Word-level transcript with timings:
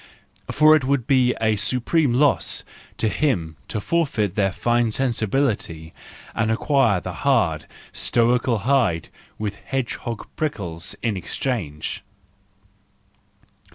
For 0.49 0.75
it 0.75 0.83
would 0.83 1.05
be 1.05 1.35
a 1.39 1.55
supreme 1.57 2.11
loss 2.15 2.63
to 2.97 3.07
them 3.07 3.55
to 3.67 3.79
forfeit 3.79 4.33
their 4.33 4.51
fine 4.51 4.91
sensibility, 4.91 5.93
and 6.33 6.51
acquire 6.51 6.99
the 6.99 7.13
hard, 7.21 7.67
stoical 7.93 8.57
hide 8.65 9.09
with 9.37 9.57
hedgehog 9.57 10.27
prickles 10.37 10.95
in 11.03 11.15
exchange. 11.15 12.03